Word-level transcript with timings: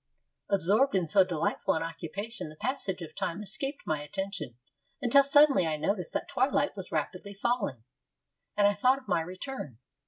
Absorbed 0.49 0.95
in 0.95 1.07
so 1.07 1.23
delightful 1.23 1.75
an 1.75 1.83
occupation 1.83 2.49
the 2.49 2.55
passage 2.55 3.03
of 3.03 3.13
time 3.13 3.43
escaped 3.43 3.85
my 3.85 4.01
attention, 4.01 4.57
until 4.99 5.21
suddenly 5.21 5.67
I 5.67 5.77
noticed 5.77 6.11
that 6.13 6.27
twilight 6.27 6.75
was 6.75 6.91
rapidly 6.91 7.35
falling, 7.35 7.83
and 8.57 8.65
I 8.65 8.73
thought 8.73 8.97
of 8.97 9.07
my 9.07 9.21
return. 9.21 9.77